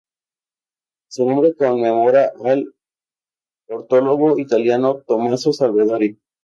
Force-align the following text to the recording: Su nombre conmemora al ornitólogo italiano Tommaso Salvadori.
Su 1.11 1.29
nombre 1.29 1.55
conmemora 1.55 2.31
al 2.43 2.73
ornitólogo 3.69 4.39
italiano 4.39 5.03
Tommaso 5.05 5.53
Salvadori. 5.53 6.19